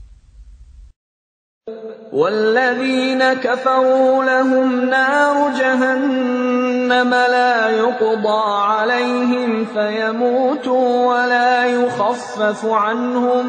والذين 2.13 3.21
كفروا 3.45 4.25
لهم 4.25 4.91
نار 4.91 5.53
جهنم 5.61 7.11
لا 7.11 7.69
يقضى 7.71 8.45
عليهم 8.65 9.65
فيموتوا 9.65 10.89
ولا 11.07 11.67
يخفف 11.67 12.65
عنهم 12.65 13.47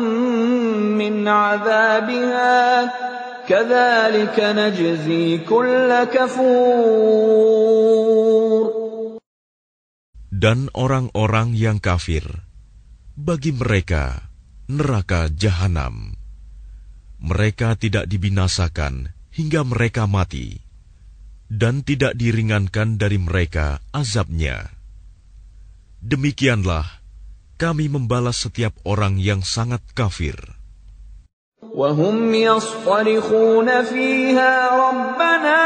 من 1.00 1.28
عذابها 1.28 2.91
كذلك 3.48 4.38
نجزي 4.39 5.38
كل 5.38 6.04
كفور 6.04 7.60
Dan 10.39 10.72
orang-orang 10.72 11.52
yang 11.52 11.84
kafir, 11.84 12.24
bagi 13.19 13.52
mereka 13.52 14.32
neraka 14.72 15.28
jahanam. 15.28 16.18
Mereka 17.24 17.81
tidak 17.81 18.05
dibinasakan 18.11 19.09
hingga 19.33 19.64
mereka 19.64 20.05
mati, 20.05 20.61
dan 21.50 21.83
tidak 21.83 22.14
diringankan 22.14 23.00
dari 23.00 23.16
mereka 23.16 23.81
azabnya. 23.90 24.70
Demikianlah 26.05 26.85
kami 27.57 27.88
membalas 27.88 28.44
setiap 28.44 28.77
orang 28.85 29.16
yang 29.16 29.40
sangat 29.40 29.81
kafir. 29.96 30.37
وهم 31.74 32.35
يصطرخون 32.35 33.68
فيها 33.83 34.53
ربنا 34.68 35.62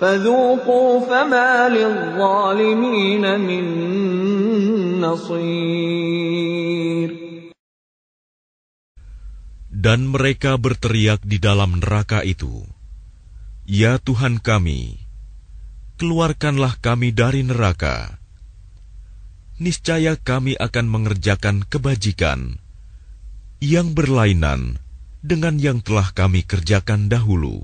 فذوقوا 0.00 1.00
فما 1.00 1.68
للظالمين 1.68 3.40
من 3.40 3.64
نصير 5.00 6.10
Dan 9.80 10.12
mereka 10.12 10.60
berteriak 10.60 11.24
di 11.24 11.40
dalam 11.40 11.80
neraka 11.80 12.20
itu, 12.20 12.68
Ya 13.70 14.02
Tuhan 14.02 14.42
kami, 14.42 14.98
keluarkanlah 15.94 16.82
kami 16.82 17.14
dari 17.14 17.46
neraka. 17.46 18.18
Niscaya 19.62 20.18
kami 20.18 20.58
akan 20.58 20.90
mengerjakan 20.90 21.62
kebajikan 21.62 22.58
yang 23.62 23.94
berlainan 23.94 24.82
dengan 25.22 25.54
yang 25.62 25.78
telah 25.86 26.10
kami 26.10 26.42
kerjakan 26.42 27.06
dahulu. 27.06 27.62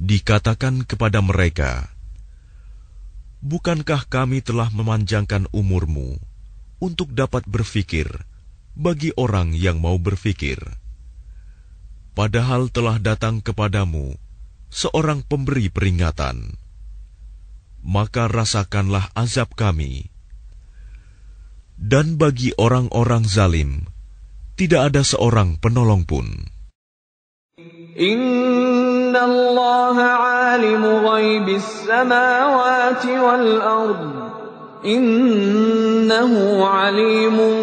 Dikatakan 0.00 0.88
kepada 0.88 1.20
mereka, 1.20 1.92
Bukankah 3.44 4.08
kami 4.08 4.40
telah 4.40 4.72
memanjangkan 4.72 5.44
umurmu 5.52 6.16
untuk 6.80 7.12
dapat 7.12 7.44
berfikir 7.44 8.08
bagi 8.72 9.12
orang 9.20 9.52
yang 9.52 9.76
mau 9.76 10.00
berfikir? 10.00 10.56
Padahal 12.16 12.72
telah 12.72 12.96
datang 12.96 13.44
kepadamu 13.44 14.23
seorang 14.74 15.22
pemberi 15.22 15.70
peringatan, 15.70 16.58
maka 17.86 18.26
rasakanlah 18.26 19.14
azab 19.14 19.54
kami. 19.54 20.10
Dan 21.78 22.18
bagi 22.18 22.50
orang-orang 22.58 23.22
zalim, 23.22 23.86
tidak 24.58 24.90
ada 24.90 25.06
seorang 25.06 25.62
penolong 25.62 26.02
pun. 26.02 26.26
Inna 27.94 29.22
Allah 29.22 29.98
alimu 30.58 31.06
ghaibis 31.06 31.86
samawati 31.86 33.14
wal 33.14 33.62
ard. 33.62 34.02
Innahu 34.84 36.60
alimun 36.60 37.62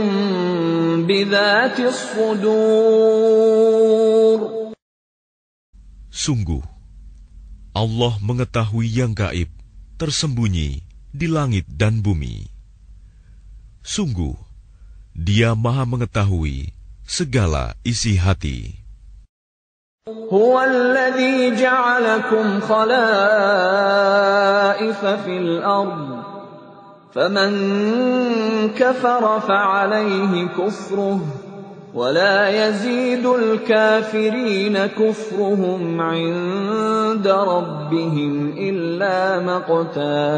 bidhatis 1.03 2.15
sudur. 2.15 2.51
Sungguh, 6.11 6.70
Allah 7.76 8.16
mengetahui 8.24 8.88
yang 8.88 9.12
gaib, 9.12 9.52
tersembunyi 10.00 10.80
di 11.12 11.26
langit 11.28 11.68
dan 11.68 12.00
bumi. 12.00 12.48
Sungguh, 13.84 14.36
Dia 15.16 15.52
Maha 15.56 15.84
Mengetahui 15.88 16.72
segala 17.04 17.76
isi 17.84 18.16
hati. 18.16 18.86
هو 20.06 20.54
الذي 20.62 21.58
جعلكم 21.58 22.60
خلائف 22.60 23.00
في 25.04 25.34
الأرض 25.38 26.22
فمن 27.14 27.50
كفر 28.78 29.40
فعليه 29.40 30.46
كفره 30.46 31.39
ولا 31.96 32.52
يزيد 32.52 33.24
الكافرين 33.26 34.76
كفرهم 34.76 36.00
عند 36.00 37.26
ربهم 37.26 38.32
إلا 38.52 39.40
مقتا 39.40 40.28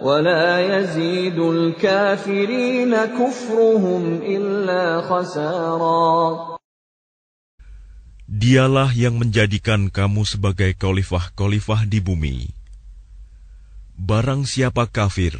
ولا 0.00 0.48
يزيد 0.60 1.38
الكافرين 1.38 2.92
كفرهم 2.96 4.02
إلا 4.24 4.84
خسارا 5.04 6.12
Dialah 8.24 8.90
yang 8.96 9.20
menjadikan 9.20 9.92
kamu 9.92 10.24
sebagai 10.24 10.72
khalifah-khalifah 10.74 11.84
di 11.86 12.00
bumi. 12.00 12.50
Barang 13.94 14.48
siapa 14.48 14.88
kafir, 14.90 15.36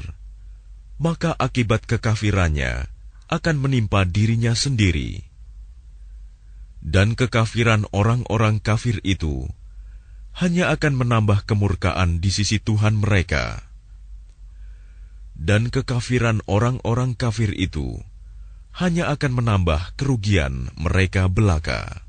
maka 1.01 1.33
akibat 1.35 1.89
kekafirannya 1.89 2.87
akan 3.33 3.57
menimpa 3.57 4.05
dirinya 4.07 4.53
sendiri. 4.55 5.28
Dan 6.80 7.20
kekafiran 7.20 7.86
orang-orang 7.92 8.64
kafir 8.64 9.04
itu 9.04 9.52
hanya 10.40 10.72
akan 10.72 10.96
menambah 10.96 11.44
kemurkaan 11.44 12.24
di 12.24 12.32
sisi 12.32 12.64
Tuhan 12.64 12.96
mereka. 13.00 13.68
Dan 15.36 15.72
kekafiran 15.72 16.44
orang-orang 16.48 17.16
kafir 17.16 17.52
itu 17.56 18.00
hanya 18.76 19.12
akan 19.12 19.44
menambah 19.44 20.00
kerugian 20.00 20.72
mereka 20.80 21.28
belaka. 21.28 22.09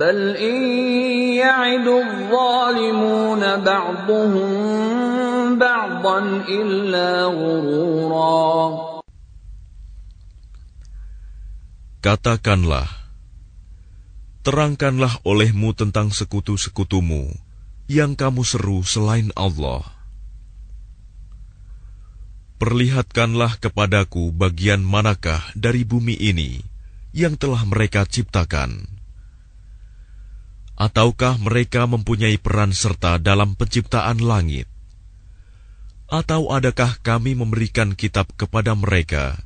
بل 0.00 0.36
إن 0.36 0.56
يعد 1.40 1.86
الظالمون 1.88 3.42
بعضهم 3.64 4.50
بعضا 5.58 6.18
إلا 6.44 7.08
غرورا 7.32 8.56
Katakanlah, 12.06 12.86
terangkanlah 14.46 15.18
olehmu 15.26 15.74
tentang 15.74 16.14
sekutu-sekutumu 16.14 17.34
yang 17.90 18.14
kamu 18.14 18.46
seru 18.46 18.86
selain 18.86 19.34
Allah. 19.34 19.82
Perlihatkanlah 22.62 23.58
kepadaku 23.58 24.30
bagian 24.30 24.86
manakah 24.86 25.42
dari 25.58 25.82
bumi 25.82 26.14
ini 26.14 26.62
yang 27.10 27.34
telah 27.34 27.66
mereka 27.66 28.06
ciptakan 28.06 28.86
Ataukah 30.81 31.37
mereka 31.37 31.85
mempunyai 31.85 32.41
peran 32.41 32.73
serta 32.73 33.21
dalam 33.21 33.53
penciptaan 33.53 34.17
langit? 34.17 34.65
Atau 36.09 36.49
adakah 36.49 36.97
kami 37.05 37.37
memberikan 37.37 37.93
kitab 37.93 38.33
kepada 38.33 38.73
mereka, 38.73 39.37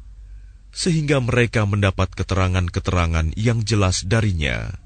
sehingga 0.72 1.20
mereka 1.20 1.68
mendapat 1.68 2.16
keterangan-keterangan 2.16 3.36
yang 3.36 3.68
jelas 3.68 4.08
darinya? 4.08 4.80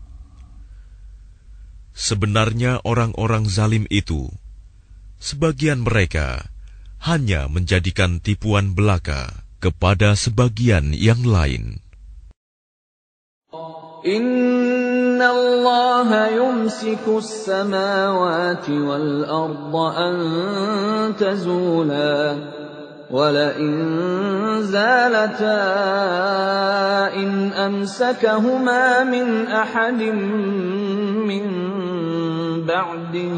Sebenarnya 1.93 2.81
orang-orang 2.81 3.45
zalim 3.45 3.85
itu, 3.93 4.33
sebagian 5.21 5.85
mereka 5.85 6.49
hanya 7.05 7.45
menjadikan 7.45 8.17
tipuan 8.17 8.73
belaka 8.73 9.45
kepada 9.61 10.17
sebagian 10.17 10.97
yang 10.97 11.21
lain. 11.21 11.77
إن 15.19 15.25
الله 15.25 16.27
يمسك 16.27 17.03
السماوات 17.07 18.69
والأرض 18.69 19.75
أن 19.75 20.15
تزولا 21.19 22.37
ولئن 23.11 23.75
زالتا 24.63 25.59
إن 27.19 27.51
أمسكهما 27.51 29.03
من 29.03 29.47
أحد 29.47 30.01
من 31.27 31.45
بعده 32.63 33.35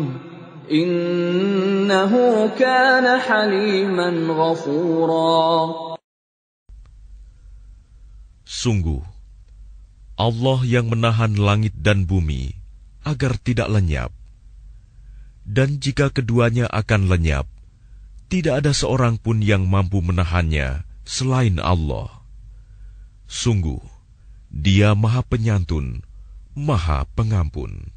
إنه 0.72 2.14
كان 2.60 3.20
حليما 3.20 4.10
غفورا. 4.30 5.74
Sungguh, 8.46 9.02
Allah 10.21 10.65
yang 10.65 10.89
menahan 10.89 11.37
langit 11.37 11.77
dan 11.77 12.09
bumi 12.09 12.57
agar 13.05 13.37
tidak 13.37 13.69
lenyap. 13.69 14.11
Dan 15.47 15.79
jika 15.79 16.11
keduanya 16.11 16.67
akan 16.73 17.07
lenyap, 17.07 17.47
tidak 18.27 18.67
ada 18.67 18.73
seorang 18.75 19.21
pun 19.21 19.39
yang 19.39 19.69
mampu 19.71 20.03
menahannya 20.03 20.83
selain 21.07 21.63
Allah. 21.63 22.11
Sungguh, 23.31 23.79
Dia 24.51 24.99
Maha 24.99 25.23
Penyantun, 25.23 26.03
Maha 26.59 27.07
Pengampun. 27.15 27.95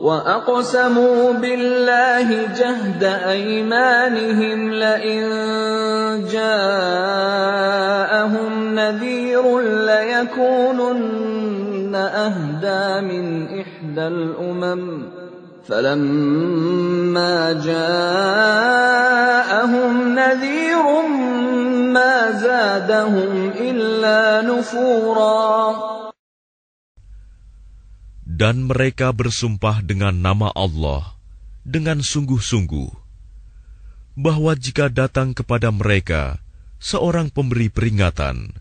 وأقسموا 0.00 1.32
بالله 1.44 2.28
جهد 2.56 3.04
أيمانهم 3.04 4.58
لئن 4.72 5.20
جاءهم 6.30 7.74
نذير 8.74 9.44
ليكونن 9.90 11.40
أهدى 11.94 13.00
من 13.06 13.24
إحدى 13.60 14.06
الأمم 14.06 15.02
فلما 15.68 17.52
جاءهم 17.62 18.54
نذير 20.14 20.86
ما 21.94 22.30
زادهم 22.30 23.50
إلا 23.54 24.42
نفورا 24.42 25.90
Dan 28.40 28.64
mereka 28.64 29.12
bersumpah 29.12 29.84
dengan 29.84 30.16
nama 30.16 30.48
Allah 30.56 31.12
dengan 31.60 32.00
sungguh-sungguh 32.00 33.03
bahwa 34.15 34.55
jika 34.55 34.87
datang 34.87 35.35
kepada 35.35 35.69
mereka 35.75 36.39
seorang 36.79 37.27
pemberi 37.27 37.67
peringatan, 37.67 38.55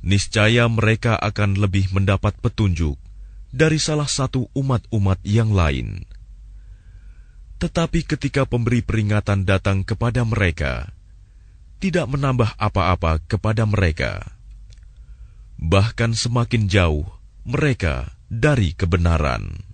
niscaya 0.00 0.64
mereka 0.72 1.20
akan 1.20 1.60
lebih 1.60 1.92
mendapat 1.92 2.32
petunjuk 2.40 2.96
dari 3.52 3.76
salah 3.76 4.08
satu 4.08 4.48
umat-umat 4.56 5.20
yang 5.24 5.52
lain. 5.52 6.08
Tetapi 7.58 8.06
ketika 8.06 8.48
pemberi 8.48 8.80
peringatan 8.80 9.44
datang 9.44 9.84
kepada 9.84 10.24
mereka, 10.24 10.94
tidak 11.82 12.06
menambah 12.08 12.54
apa-apa 12.56 13.20
kepada 13.26 13.66
mereka, 13.66 14.22
bahkan 15.58 16.14
semakin 16.14 16.70
jauh 16.70 17.06
mereka 17.42 18.14
dari 18.30 18.72
kebenaran. 18.72 19.67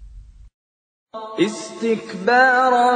استكبارا 1.41 2.93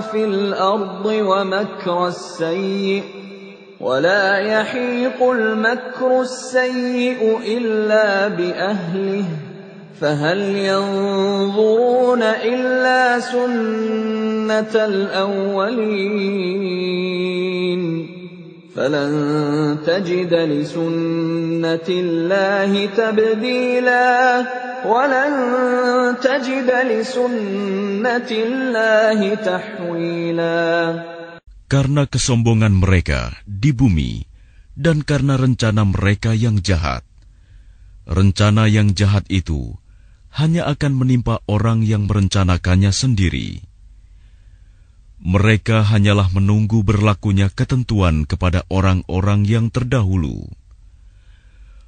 في 0.00 0.24
الأرض 0.24 1.06
ومكر 1.06 2.06
السيء 2.06 3.02
ولا 3.80 4.38
يحيق 4.38 5.22
المكر 5.30 6.20
السيء 6.20 7.38
إلا 7.46 8.28
بأهله 8.28 9.24
فهل 10.00 10.40
ينظرون 10.56 12.22
إلا 12.22 13.20
سنة 13.20 14.84
الأولين؟ 14.84 16.32
فلن 18.77 19.11
تجد 19.81 20.33
لسنة 20.33 21.87
الله 21.89 22.71
تبديلا 22.93 24.07
ولن 24.85 25.33
تجد 26.21 26.69
لسنة 26.69 28.29
الله 28.29 29.19
تحويلا 29.35 30.61
Karena 31.67 32.07
kesombongan 32.07 32.79
mereka 32.79 33.35
di 33.43 33.75
bumi 33.75 34.23
dan 34.71 35.03
karena 35.03 35.35
rencana 35.35 35.83
mereka 35.83 36.31
yang 36.31 36.63
jahat. 36.63 37.03
Rencana 38.07 38.71
yang 38.71 38.95
jahat 38.95 39.27
itu 39.27 39.75
hanya 40.31 40.63
akan 40.71 40.95
menimpa 40.95 41.43
orang 41.43 41.83
yang 41.83 42.07
merencanakannya 42.07 42.95
sendiri 42.95 43.67
mereka 45.21 45.81
hanyalah 45.81 46.29
menunggu 46.29 46.85
berlakunya 46.85 47.49
ketentuan 47.49 48.29
kepada 48.29 48.61
orang-orang 48.69 49.49
yang 49.49 49.73
terdahulu. 49.73 50.45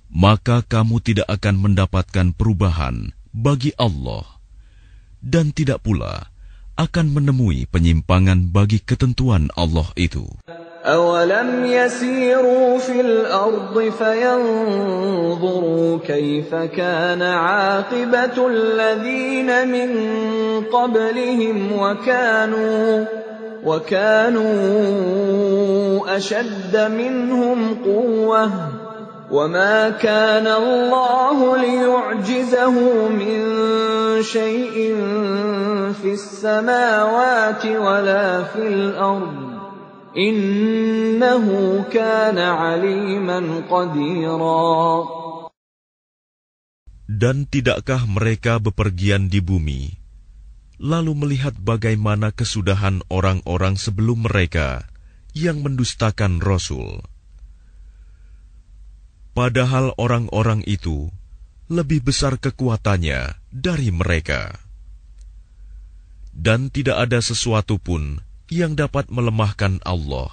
Maka 0.10 0.66
kamu 0.66 0.98
tidak 1.06 1.30
akan 1.30 1.62
mendapatkan 1.62 2.34
perubahan 2.34 3.14
bagi 3.30 3.70
Allah, 3.78 4.26
dan 5.22 5.54
tidak 5.54 5.86
pula 5.86 6.34
akan 6.74 7.14
menemui 7.14 7.70
penyimpangan 7.70 8.50
bagi 8.50 8.82
ketentuan 8.82 9.54
Allah 9.54 9.94
itu. 9.94 10.26
أولم 10.80 11.66
يسيروا 11.66 12.80
في 12.80 13.02
الأرض 13.02 13.92
فينظروا 14.00 16.00
كيف 16.08 16.56
كان 16.56 17.22
عاقبة 17.22 18.48
الذين 18.48 19.68
من 19.68 19.90
قبلهم 20.72 21.72
وكانوا 21.72 23.06
وكانوا 23.65 24.47
أشد 26.17 26.77
منهم 26.77 27.75
قوة 27.85 28.51
وما 29.31 29.91
كان 29.91 30.47
الله 30.47 31.57
ليعجزه 31.57 32.77
من 33.09 33.41
شيء 34.23 34.77
في 35.97 36.13
السماوات 36.13 37.67
ولا 37.67 38.43
في 38.43 38.63
الأرض 38.69 39.55
إنه 40.15 41.47
كان 41.91 42.39
عليما 42.39 43.41
قديرا. 43.71 45.05
Dan 47.05 47.45
tidakkah 47.49 48.09
mereka 48.09 48.57
bepergian 48.59 49.29
di 49.29 49.39
bumi, 49.39 50.04
lalu 50.85 51.17
melihat 51.17 51.57
bagaimana 51.57 52.29
kesudahan 52.29 53.01
orang-orang 53.09 53.81
sebelum 53.81 54.29
mereka 54.29 54.85
yang 55.33 55.65
mendustakan 55.65 56.45
Rasul? 56.45 57.01
Padahal 59.33 59.97
orang-orang 59.97 60.61
itu 60.69 61.09
lebih 61.73 62.05
besar 62.05 62.37
kekuatannya 62.37 63.41
dari 63.49 63.89
mereka, 63.89 64.61
dan 66.37 66.69
tidak 66.69 67.09
ada 67.09 67.25
sesuatu 67.25 67.81
pun 67.81 68.21
yang 68.53 68.77
dapat 68.77 69.09
melemahkan 69.09 69.81
Allah, 69.89 70.29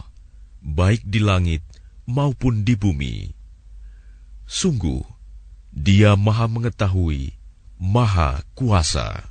baik 0.59 1.07
di 1.07 1.23
langit 1.23 1.63
maupun 2.03 2.67
di 2.67 2.75
bumi. 2.75 3.31
Sungguh, 4.43 4.99
Dia 5.71 6.19
Maha 6.19 6.51
Mengetahui, 6.51 7.39
Maha 7.79 8.43
Kuasa. 8.51 9.30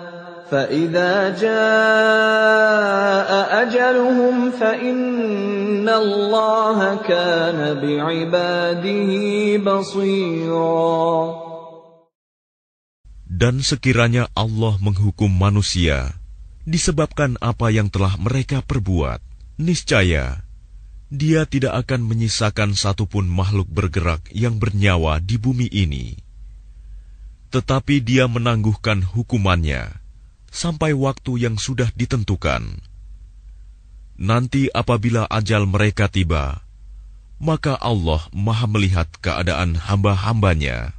فإذا 0.50 1.34
جاء 1.42 3.30
أجلهم 3.62 4.50
فإن 4.50 5.88
الله 5.88 6.78
كان 7.02 7.58
بعباده 7.82 9.10
بصيرا 9.58 11.02
Dan 13.36 13.60
sekiranya 13.60 14.32
Allah 14.32 14.80
menghukum 14.80 15.28
manusia 15.28 16.16
disebabkan 16.64 17.36
apa 17.44 17.68
yang 17.68 17.92
telah 17.92 18.16
mereka 18.16 18.64
perbuat, 18.64 19.20
niscaya 19.60 20.40
Dia 21.12 21.44
tidak 21.44 21.84
akan 21.84 22.06
menyisakan 22.06 22.72
satupun 22.72 23.28
makhluk 23.28 23.68
bergerak 23.68 24.24
yang 24.32 24.56
bernyawa 24.56 25.20
di 25.20 25.36
bumi 25.36 25.68
ini. 25.68 26.16
Tetapi 27.52 28.00
Dia 28.00 28.24
menangguhkan 28.26 29.04
hukumannya 29.04 29.99
sampai 30.51 30.93
waktu 30.93 31.47
yang 31.47 31.55
sudah 31.55 31.89
ditentukan. 31.95 32.83
Nanti 34.21 34.69
apabila 34.69 35.25
ajal 35.31 35.65
mereka 35.65 36.05
tiba, 36.05 36.61
maka 37.41 37.73
Allah 37.81 38.21
maha 38.29 38.69
melihat 38.69 39.09
keadaan 39.17 39.79
hamba-hambanya. 39.79 40.93